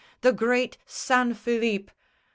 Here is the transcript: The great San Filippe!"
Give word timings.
The 0.21 0.33
great 0.33 0.79
San 0.87 1.35
Filippe!" 1.35 1.91